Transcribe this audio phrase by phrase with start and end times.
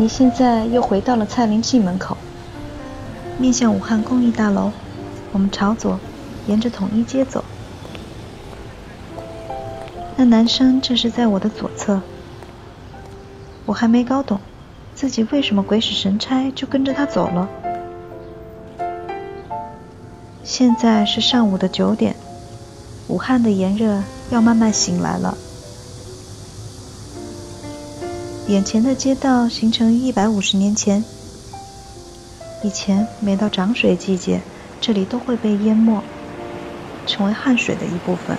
[0.00, 2.16] 你现在又回到了蔡林记门口，
[3.36, 4.70] 面向武汉公益大楼。
[5.32, 5.98] 我们朝左，
[6.46, 7.44] 沿着统一街走。
[10.14, 12.00] 那男生正是在我的左侧。
[13.66, 14.38] 我还没搞懂，
[14.94, 17.48] 自己为什么鬼使神差就跟着他走了。
[20.44, 22.14] 现在是上午的九点，
[23.08, 25.36] 武汉的炎热要慢慢醒来了。
[28.48, 31.04] 眼前的街道形成于一百五十年前。
[32.64, 34.40] 以前每到涨水季节，
[34.80, 36.02] 这里都会被淹没，
[37.06, 38.38] 成为汉水的一部分。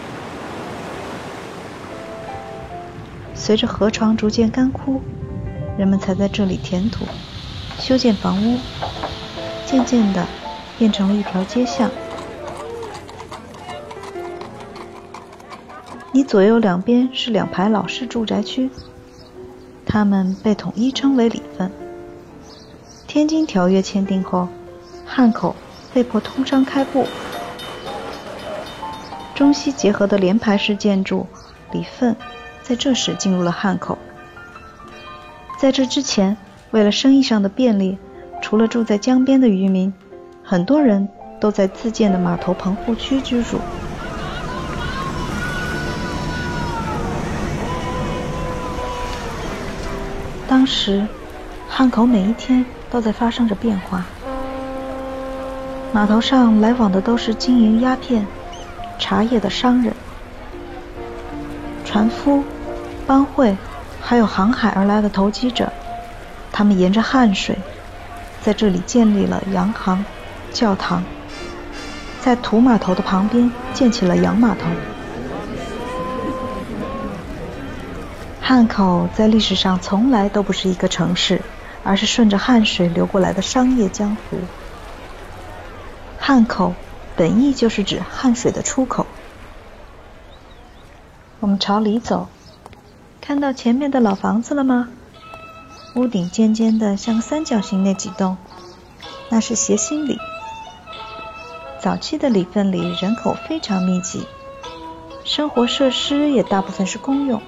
[3.36, 5.00] 随着河床逐渐干枯，
[5.78, 7.06] 人们才在这里填土、
[7.78, 8.58] 修建房屋，
[9.68, 10.26] 渐渐的
[10.80, 11.88] 变成了一条街巷。
[16.12, 18.72] 你左右两边是两排老式住宅区。
[19.92, 21.72] 他们被统一称为里份。
[23.08, 24.48] 天津条约签订后，
[25.04, 25.56] 汉口
[25.92, 27.08] 被迫通商开埠，
[29.34, 31.26] 中西结合的连排式建筑
[31.72, 32.16] 里份
[32.62, 33.98] 在这时进入了汉口。
[35.58, 36.38] 在这之前，
[36.70, 37.98] 为了生意上的便利，
[38.44, 39.92] 除了住在江边的渔民，
[40.44, 41.10] 很多人
[41.42, 43.58] 都在自建的码头棚户区居住。
[50.50, 51.06] 当时，
[51.70, 54.04] 汉口每一天都在发生着变化。
[55.94, 58.26] 码头上来往的都是经营鸦片、
[58.98, 59.94] 茶叶的商人、
[61.86, 62.44] 船夫、
[63.06, 63.56] 帮会，
[64.02, 65.72] 还有航海而来的投机者。
[66.52, 67.56] 他们沿着汉水，
[68.42, 70.04] 在这里建立了洋行、
[70.52, 71.04] 教堂，
[72.22, 74.66] 在土码头的旁边建起了洋码头。
[78.50, 81.44] 汉口在历史上从来都不是一个城市，
[81.84, 84.40] 而是顺着汉水流过来的商业江湖。
[86.18, 86.74] 汉口
[87.16, 89.06] 本意就是指汉水的出口。
[91.40, 92.28] 我们朝里走，
[93.22, 94.90] 看到前面的老房子了吗？
[95.94, 98.36] 屋顶尖尖的，像三角形那几栋，
[99.30, 100.18] 那是斜心里。
[101.80, 104.26] 早期的里份里人口非常密集，
[105.24, 107.40] 生活设施也大部分是公用。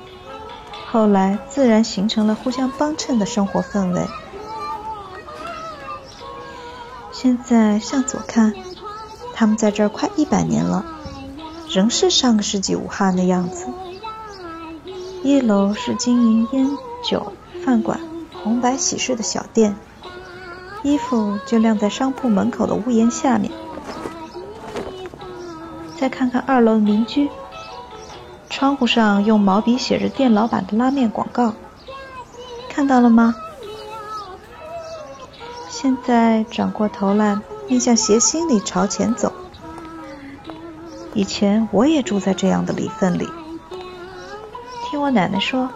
[0.91, 4.06] 后来自然形成了互相帮衬的生活氛围。
[7.13, 8.53] 现在向左看，
[9.34, 10.84] 他们在这儿快一百年了，
[11.69, 13.68] 仍是上个世纪武汉的样子。
[15.24, 16.69] 一楼是经营烟
[17.08, 17.31] 酒
[17.63, 18.02] 饭馆、
[18.44, 19.78] 红白喜事的小店，
[20.84, 23.50] 衣服就晾在商铺门口的屋檐下面。
[25.97, 27.29] 再看看二楼的民居。
[28.61, 31.55] 窗户上用毛笔写着店老板的拉面广告，
[32.69, 33.35] 看到了吗？
[35.67, 39.33] 现在转过头来，面向斜心里朝前走。
[41.16, 43.27] 以前我也住在这样的里份里。
[44.85, 45.67] 听我奶奶说，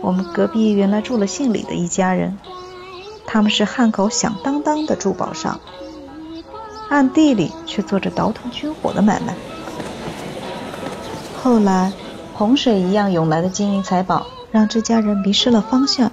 [0.00, 2.38] 我们隔壁原来住了姓李的一家人，
[3.26, 5.60] 他们是汉口响当当的珠宝商，
[6.88, 9.34] 暗地里却做着倒腾军火的买卖。
[11.42, 11.92] 后来。
[12.40, 16.10] 洪水一样涌来的金银财宝，让这家人迷失了方向。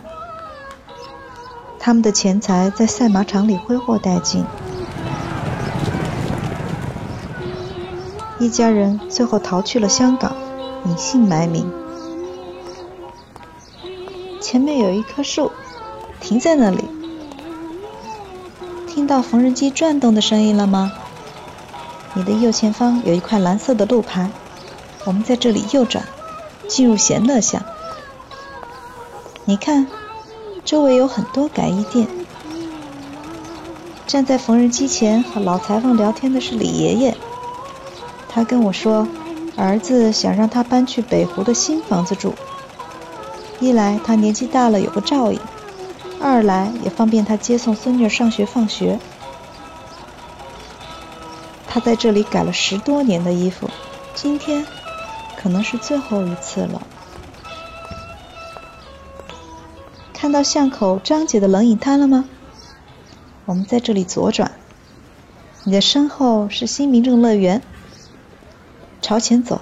[1.80, 4.44] 他们的钱财在赛马场里挥霍殆尽，
[8.40, 10.36] 一家人最后逃去了香港，
[10.84, 11.72] 隐姓埋名。
[14.42, 15.50] 前面有一棵树，
[16.20, 16.84] 停在那里。
[18.86, 20.92] 听到缝纫机转动的声音了吗？
[22.16, 24.30] 你的右前方有一块蓝色的路牌，
[25.06, 26.04] 我们在这里右转。
[26.68, 27.64] 进入闲乐巷，
[29.46, 29.88] 你看，
[30.66, 32.08] 周围有很多改衣店。
[34.06, 37.16] 站在缝纫机前和老裁缝聊天的是李爷爷，
[38.30, 39.08] 他跟我说，
[39.56, 42.34] 儿子想让他搬去北湖的新房子住，
[43.60, 45.40] 一来他年纪大了有个照应，
[46.22, 49.00] 二来也方便他接送孙女上学放学。
[51.68, 53.70] 他在这里改了十多年的衣服，
[54.16, 54.66] 今天。
[55.38, 56.86] 可能是最后一次了。
[60.14, 62.26] 看到巷口张姐的冷饮摊了吗？
[63.46, 64.52] 我们在这里左转，
[65.64, 67.62] 你的身后是新民政乐园，
[69.02, 69.62] 朝前走。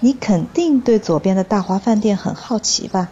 [0.00, 3.08] 你肯定对左边的大华饭店很好奇吧？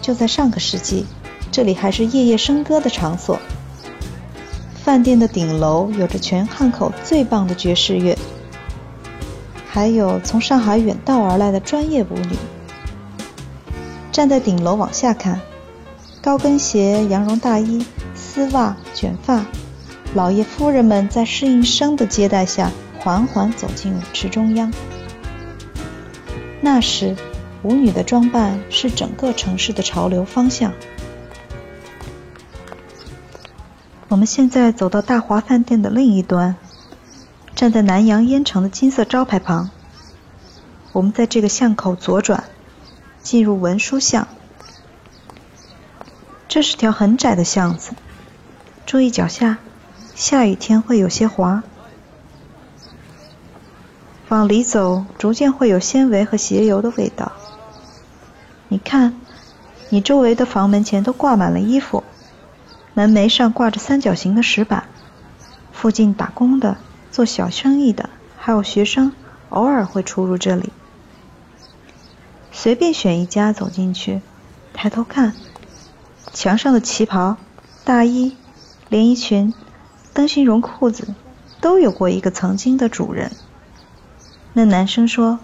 [0.00, 1.04] 就在上个世纪，
[1.50, 3.38] 这里还是夜夜笙歌的场所。
[4.84, 8.18] 饭店的顶楼有着全汉口最棒的爵士乐，
[9.66, 12.36] 还有从上海远道而来的专业舞女。
[14.12, 15.40] 站在顶楼往下看，
[16.20, 19.46] 高跟鞋、羊绒大衣、丝袜、卷发，
[20.12, 24.70] 老爷夫人们在侍应生的接待下，缓缓走进舞池中央。
[26.60, 27.16] 那时，
[27.62, 30.74] 舞女的装扮是整个城市的潮流方向。
[34.08, 36.56] 我们现在走到大华饭店的另一端，
[37.54, 39.70] 站在南洋烟城的金色招牌旁。
[40.92, 42.44] 我们在这个巷口左转，
[43.22, 44.28] 进入文殊巷。
[46.48, 47.92] 这是条很窄的巷子，
[48.86, 49.58] 注意脚下，
[50.14, 51.64] 下雨天会有些滑。
[54.28, 57.32] 往里走，逐渐会有纤维和鞋油的味道。
[58.68, 59.18] 你看，
[59.88, 62.04] 你周围的房门前都挂满了衣服。
[62.94, 64.84] 门楣上挂着三角形的石板，
[65.72, 66.78] 附近打工的、
[67.10, 69.12] 做小生意的，还有学生，
[69.48, 70.72] 偶尔会出入这里。
[72.52, 74.22] 随便选一家走进去，
[74.72, 75.34] 抬头看，
[76.32, 77.36] 墙上的旗袍、
[77.82, 78.36] 大衣、
[78.88, 79.52] 连衣裙、
[80.12, 81.14] 灯芯绒裤子，
[81.60, 83.32] 都有过一个曾经的主人。
[84.52, 85.40] 那男生说：“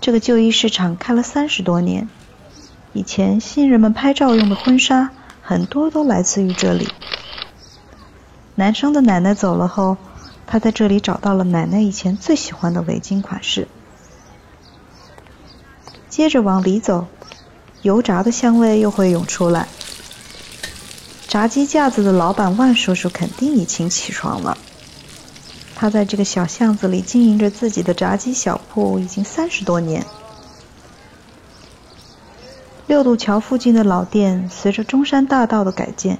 [0.00, 2.08] 这个旧衣市场开了三十多年，
[2.92, 5.10] 以前新人们拍照用的婚纱。”
[5.48, 6.88] 很多都来自于这里。
[8.56, 9.96] 男生的奶奶走了后，
[10.44, 13.68] 他在这里找到了奶奶以前最喜欢的围巾款式。
[16.08, 17.06] 接着往里走，
[17.82, 19.68] 油炸的香味又会涌出来。
[21.28, 24.58] 炸鸡架子的老板万叔叔肯定已经起床了。
[25.76, 30.04] 他在这个小巷子里经营着自己的炸鸡小铺已经三十多年。
[32.96, 36.16] 六渡桥附近的老店，随着中山大道的改建，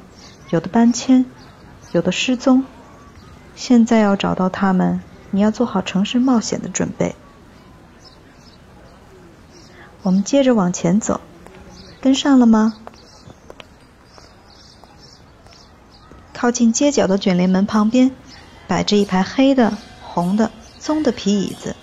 [0.50, 1.24] 有的搬迁，
[1.92, 2.66] 有的失踪。
[3.54, 5.00] 现在要找到他们，
[5.30, 7.14] 你要做好城市冒险的准备。
[10.02, 11.22] 我们接着往前走，
[12.02, 12.74] 跟上了吗？
[16.34, 18.10] 靠近街角的卷帘门旁边，
[18.68, 21.74] 摆着一排黑的、红的、棕的皮椅子。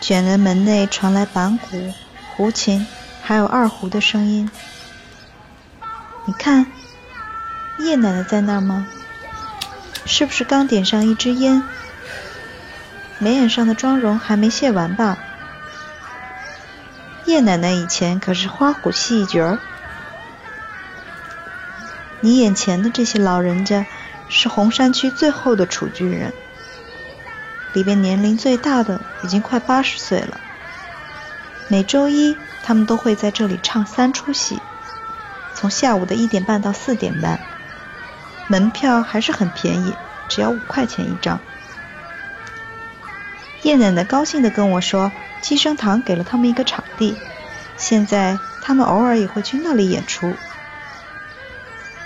[0.00, 1.92] 卷帘门内传来板鼓、
[2.34, 2.86] 胡琴。
[3.26, 4.48] 还有二胡的声音，
[6.26, 6.64] 你看，
[7.80, 8.86] 叶奶奶在那儿吗？
[10.04, 11.60] 是不是刚点上一支烟？
[13.18, 15.18] 眉眼上的妆容还没卸完吧？
[17.24, 19.58] 叶奶奶以前可是花鼓戏一角儿。
[22.20, 23.86] 你眼前的这些老人家
[24.28, 26.32] 是红山区最后的楚剧人，
[27.72, 30.40] 里边年龄最大的已经快八十岁了。
[31.66, 32.36] 每周一。
[32.66, 34.60] 他们都会在这里唱三出戏，
[35.54, 37.38] 从下午的一点半到四点半，
[38.48, 39.94] 门票还是很便宜，
[40.28, 41.38] 只要五块钱一张。
[43.62, 47.16] 叶奶奶高兴地跟我说，寄生堂给了他们一个场地，
[47.76, 50.34] 现在他们偶尔也会去那里演出。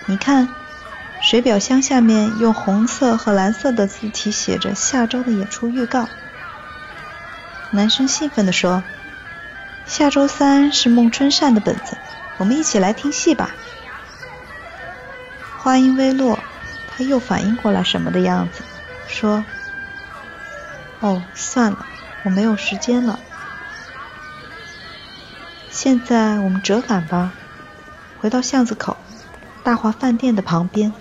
[0.05, 0.47] 你看，
[1.23, 6.07] 水表箱下面用红色和蓝色的字体写着下周的演出预告。
[7.71, 8.83] 男生兴奋地说。
[9.87, 11.97] 下周三是孟春善的本子，
[12.39, 13.55] 我们一起来听戏吧。
[15.59, 16.39] 话音未落，
[16.89, 18.63] 他又反应过来什么的样子，
[19.09, 19.45] 说
[21.01, 21.87] ：“哦，算了，
[22.25, 23.19] 我没有时间了。
[25.71, 27.33] 现在我们折返吧，
[28.21, 28.97] 回到巷子口，
[29.63, 30.93] 大华饭店的旁边。”